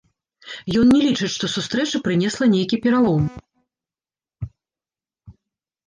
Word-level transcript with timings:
Ён 0.79 0.87
не 0.93 1.01
лічыць, 1.07 1.29
што 1.35 1.45
сустрэча 1.57 1.97
прынесла 2.09 2.45
нейкі 2.55 2.83
пералом. 2.89 3.31